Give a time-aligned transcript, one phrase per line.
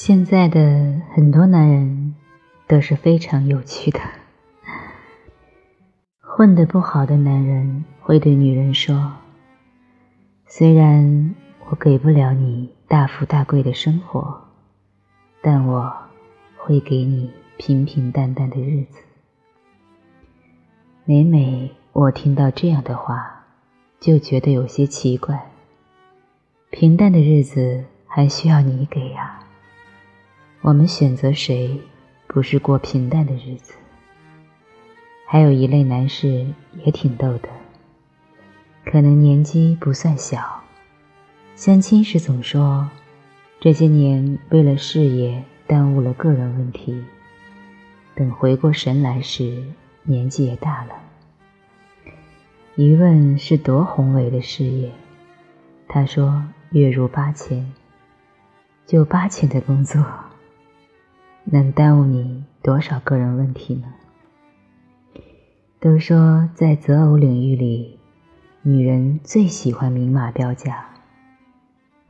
[0.00, 2.14] 现在的很多男人
[2.68, 3.98] 都是非常有趣的。
[6.20, 9.16] 混得不好的男人会对女人说
[10.46, 11.34] ：“虽然
[11.68, 14.40] 我给不了你大富大贵的生活，
[15.42, 15.92] 但我
[16.58, 19.00] 会给你平平淡淡的日子。”
[21.06, 23.46] 每每我听到这样的话，
[23.98, 25.50] 就觉得有些奇怪。
[26.70, 29.40] 平淡的日子还需要你给呀？
[30.60, 31.80] 我们选择谁，
[32.26, 33.74] 不是过平淡的日子？
[35.24, 36.46] 还有一类男士
[36.84, 37.48] 也挺逗的，
[38.84, 40.62] 可能年纪不算小，
[41.54, 42.90] 相亲时总说
[43.60, 47.04] 这些年为了事业耽误了个人问题，
[48.16, 49.62] 等回过神来时
[50.02, 50.94] 年纪也大了。
[52.74, 54.90] 一问是多宏伟的事业，
[55.86, 57.72] 他说月入八千，
[58.86, 60.04] 就八千的工作，
[61.50, 63.94] 能耽误你多少个人问题呢？
[65.80, 67.98] 都说在择偶领域里，
[68.60, 70.90] 女人最喜欢明码标价，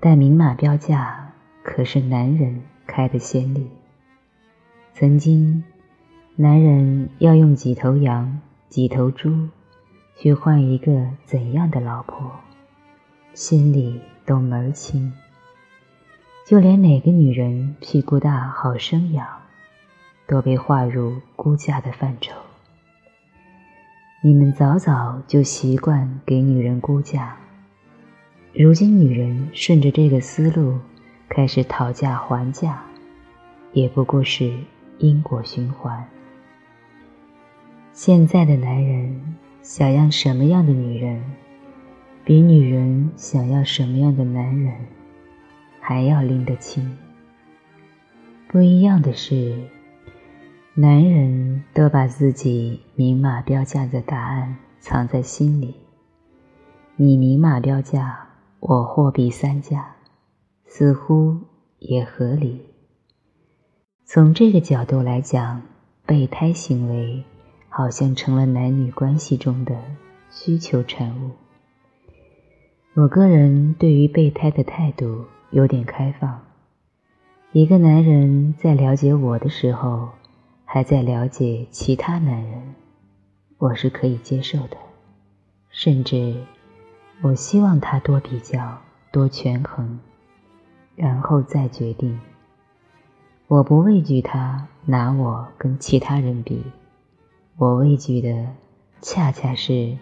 [0.00, 3.68] 但明码标价可是男人开的先例。
[4.92, 5.62] 曾经，
[6.34, 9.48] 男人要用几头羊、几头猪
[10.16, 12.28] 去换一个怎样的老婆，
[13.34, 15.12] 心里都门儿清。
[16.48, 19.26] 就连哪个女人屁股大好生养，
[20.26, 22.32] 都被划入估价的范畴。
[24.22, 27.36] 你们早早就习惯给女人估价，
[28.54, 30.78] 如今女人顺着这个思路
[31.28, 32.82] 开始讨价还价，
[33.74, 34.50] 也不过是
[34.96, 36.02] 因果循环。
[37.92, 41.22] 现在的男人想要什么样的女人，
[42.24, 44.72] 比女人想要什么样的男人
[45.88, 46.98] 还要拎得清。
[48.46, 49.58] 不一样的是。
[50.74, 55.74] 男人都把自己明码标价的答案藏在心里。
[56.96, 58.28] 你明码标价，
[58.60, 59.96] 我货比三家，
[60.66, 61.38] 似乎
[61.78, 62.60] 也合理。
[64.04, 65.62] 从这个角度来讲，
[66.04, 67.24] 备胎行为
[67.70, 69.74] 好像成了男女关系中的
[70.30, 71.30] 需求产物。
[72.94, 76.42] 我个人对于备胎的态度有点开放。
[77.52, 80.10] 一个男人在了解我的时候。
[80.70, 82.74] 还在了解其他男人，
[83.56, 84.76] 我是可以接受的，
[85.70, 86.44] 甚至
[87.22, 88.76] 我希望他多比较、
[89.10, 89.98] 多权衡，
[90.94, 92.20] 然后再决定。
[93.46, 96.62] 我不畏惧他拿我跟其他人比，
[97.56, 98.54] 我畏惧的
[99.00, 99.96] 恰恰是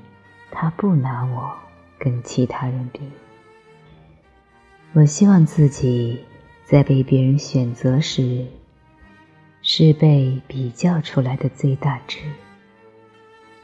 [0.50, 1.54] 他不拿我
[1.96, 3.02] 跟其他人比。
[4.92, 6.20] 我希望自己
[6.64, 8.46] 在被别人选择时。
[9.68, 12.20] 是被比较出来的最大值。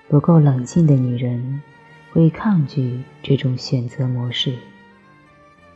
[0.08, 1.62] 不够冷静的女人
[2.10, 4.52] 会抗拒这种选择模式，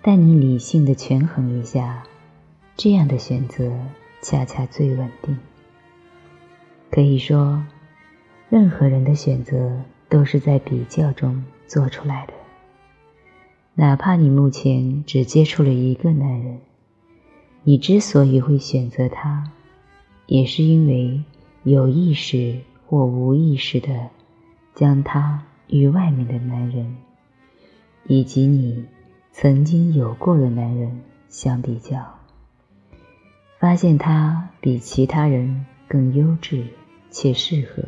[0.03, 2.03] 但你理性的权衡一下，
[2.77, 3.73] 这样的选择
[4.21, 5.39] 恰恰最稳定。
[6.91, 7.65] 可以说，
[8.51, 12.33] 任何人的选择都是在比较中做出来的。
[13.79, 16.61] 哪怕你目前只接触了一个男人，
[17.63, 19.53] 你之所以会选择他。
[20.27, 21.23] 也是因为
[21.63, 24.09] 有意识或无意识的
[24.75, 26.97] 将他与外面的男人，
[28.07, 28.87] 以及你
[29.31, 32.19] 曾经有过的男人相比较，
[33.59, 36.67] 发现他比其他人更优质
[37.11, 37.83] 且适合，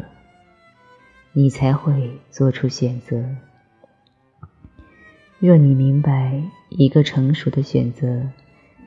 [1.33, 3.25] 你才会做出选择。
[5.41, 8.29] 若你明白一个成熟的选择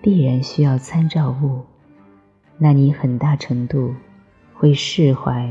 [0.01, 1.62] 必然需要参照物。
[2.57, 3.95] 那你很大程度
[4.53, 5.50] 会释怀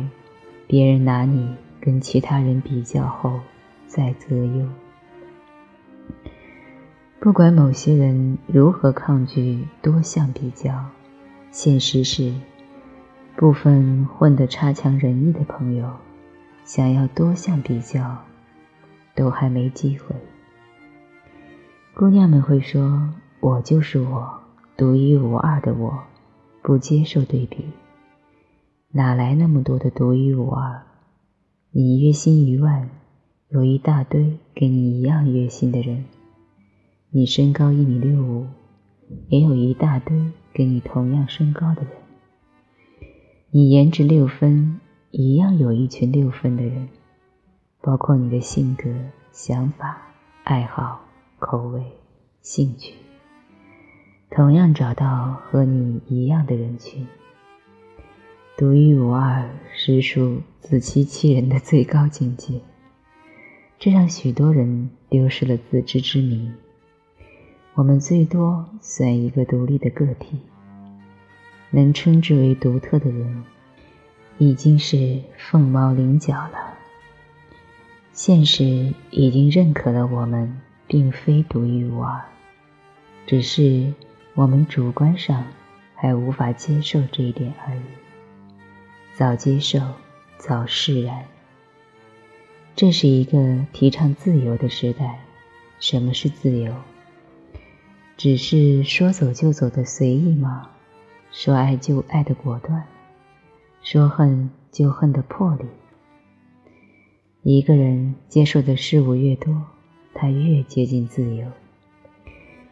[0.66, 3.40] 别人拿你跟其他人比较后
[3.86, 4.68] 再择优。
[7.18, 10.84] 不管某些人如何抗拒多项比较，
[11.50, 12.34] 现实是，
[13.36, 15.96] 部分混得差强人意的朋友
[16.64, 18.18] 想要多项比较，
[19.14, 20.14] 都还没机会。
[21.94, 24.40] 姑娘们会说：“我就是我，
[24.76, 26.04] 独一无二的我。”
[26.62, 27.64] 不接受对比，
[28.90, 30.82] 哪来那么多的独一无二？
[31.70, 32.90] 你月薪一万，
[33.48, 36.04] 有一大堆跟你一样月薪的人；
[37.10, 38.46] 你身高一米六五，
[39.28, 41.92] 也有一大堆跟你同样身高的人；
[43.50, 46.90] 你颜值六分，一样有一群六分的人，
[47.80, 48.84] 包括你的性格、
[49.32, 49.96] 想法、
[50.44, 51.00] 爱好、
[51.40, 51.82] 口味、
[52.42, 52.92] 兴趣。
[54.30, 57.06] 同样找到和你一样的人群。
[58.58, 62.60] 独一无二，实属自欺欺人的最高境界。
[63.78, 66.54] 这让许多人丢失了自知之明。
[67.72, 70.38] 我们最多算一个独立的个体，
[71.70, 73.42] 能称之为独特的人，
[74.36, 76.74] 已经是凤毛麟角了。
[78.12, 80.60] 现实已经认可了我们
[80.90, 82.20] 并非独一无二，
[83.24, 83.94] 只是
[84.34, 85.46] 我们主观上
[85.94, 87.80] 还无法接受这一点而已。
[89.14, 89.78] 早接受，
[90.36, 91.26] 早释然。
[92.74, 95.20] 这是一个提倡自由的时代。
[95.78, 96.74] 什么是自由？
[98.16, 100.70] 只是说走就走的随意吗？
[101.30, 102.84] 说爱就爱的果断？
[103.80, 105.66] 说恨就恨的魄力？
[107.44, 109.62] 一个人接受的事物越多，
[110.14, 111.46] 他越接近自由。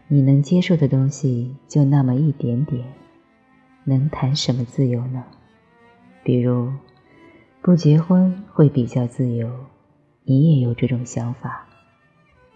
[0.09, 2.85] 你能接受的东西就那么一点点，
[3.85, 5.25] 能谈什么自由呢？
[6.25, 6.73] 比如，
[7.61, 9.51] 不结婚会比较自由，
[10.25, 11.67] 你也有这种想法，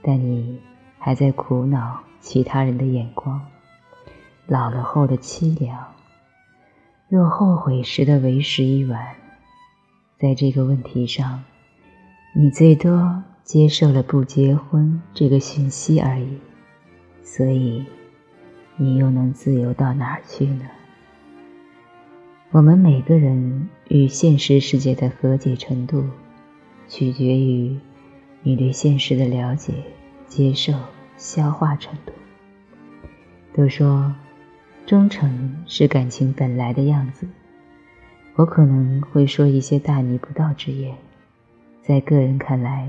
[0.02, 0.60] 但你
[0.98, 3.46] 还在苦恼其他人的眼光，
[4.46, 5.92] 老了后的凄凉。
[7.08, 9.16] 若后悔时的为时已晚，
[10.18, 11.44] 在这个问题上。
[12.34, 16.38] 你最多接受了不结婚这个讯息而已，
[17.22, 17.84] 所以
[18.76, 20.64] 你又能自由到哪儿去呢？
[22.50, 26.04] 我们每个人与现实世界的和解程度，
[26.86, 27.78] 取决于
[28.42, 29.72] 你对现实的了解、
[30.28, 30.72] 接受、
[31.16, 32.12] 消化程度。
[33.54, 34.14] 都说
[34.86, 37.26] 忠诚是感情本来的样子，
[38.36, 40.94] 我可能会说一些大逆不道之言。
[41.82, 42.88] 在个人看来，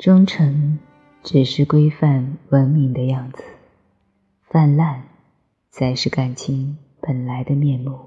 [0.00, 0.78] 忠诚
[1.22, 3.44] 只是规范文明的样子，
[4.48, 5.02] 泛滥
[5.68, 7.98] 才是感情本来的面目。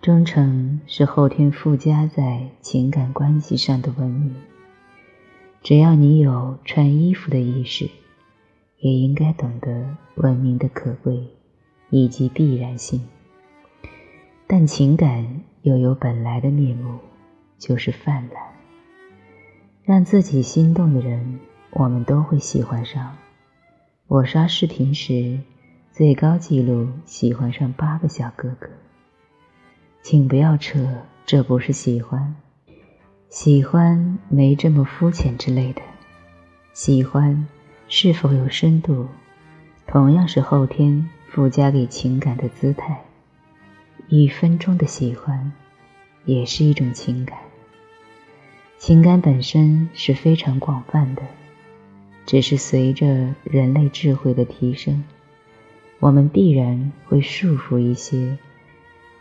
[0.00, 4.36] 忠诚是后天附加在情感关系上的文明。
[5.64, 7.90] 只要你有穿衣服的意识，
[8.78, 11.26] 也应该懂得文明的可贵
[11.90, 13.04] 以及必然性。
[14.46, 17.00] 但情感又有本来的面目。
[17.58, 18.52] 就是泛滥，
[19.86, 21.38] 让自己心动的人，
[21.70, 23.16] 我们都会喜欢上。
[24.08, 25.38] 我刷视频时，
[25.92, 28.68] 最高纪录喜欢上八个小哥哥。
[30.02, 32.34] 请不要扯，这不是喜欢，
[33.28, 35.80] 喜欢没这么肤浅之类的。
[36.72, 37.46] 喜欢
[37.86, 39.06] 是否有深度，
[39.86, 43.04] 同样是后天附加给情感的姿态。
[44.08, 45.52] 一分钟的喜欢。
[46.24, 47.38] 也是一种情感，
[48.78, 51.22] 情感本身是非常广泛的，
[52.24, 55.02] 只是随着人类智慧的提升，
[55.98, 58.38] 我们必然会束缚一些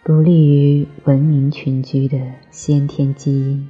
[0.03, 2.19] 不利于文明群居的
[2.51, 3.69] 先天基因。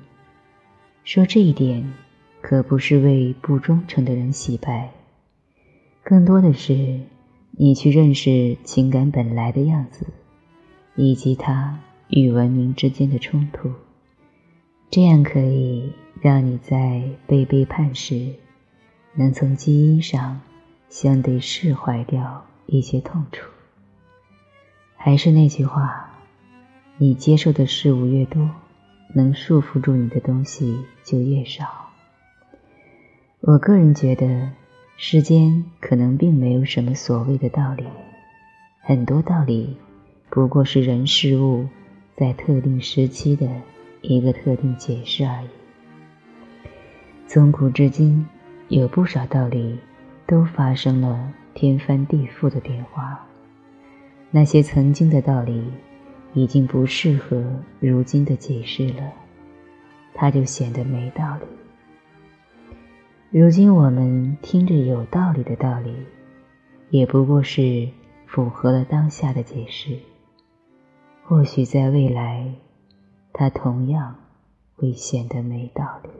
[1.03, 1.93] 说这一点，
[2.41, 4.91] 可不是为不忠诚的人洗白，
[6.03, 6.99] 更多的是
[7.51, 10.07] 你去认识情感本来的样子，
[10.95, 11.79] 以及它。
[12.07, 13.71] 与文明之间的冲突，
[14.95, 18.35] 这样可以让你在被背叛时，
[19.13, 20.39] 能从基因上
[20.87, 23.45] 相对释怀掉一些痛楚。
[24.95, 26.13] 还是那句话，
[26.97, 28.49] 你接受的事物越多，
[29.13, 31.89] 能束缚住你的东西就越少。
[33.41, 34.51] 我个人觉得，
[34.95, 37.83] 世间可能并没有什么所谓的道理，
[38.79, 39.75] 很多道理
[40.29, 41.67] 不过是人事物。
[42.15, 43.45] 在特定时期的
[44.07, 45.47] 一个特定解释而已。
[47.27, 48.25] 从古至今，
[48.69, 49.77] 有不少道理
[50.25, 53.25] 都发生了天翻地覆的变化。
[54.31, 55.63] 那些曾经的道理，
[56.33, 57.43] 已经不适合
[57.79, 59.11] 如今的解释了，
[60.13, 61.45] 它就显得没道理。
[63.31, 65.93] 如今我们听着有道理的道理，
[66.89, 67.89] 也不过是
[68.25, 69.97] 符合了当下的解释。
[71.23, 72.53] 或许在未来，
[73.34, 74.14] 它同样
[74.76, 76.10] 会显得没道理。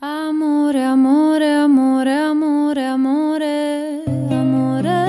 [0.00, 5.02] Amore, amore, amore, amore, amore, amore.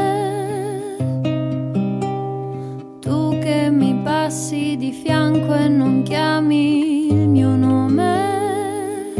[2.99, 9.13] Tu che mi passi di fianco e non chiami il mio nome.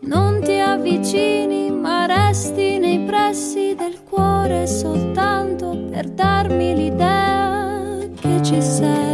[0.00, 7.17] Non ti avvicini, ma resti nei pressi del cuore soltanto per darmi l'idea
[8.49, 9.08] she said.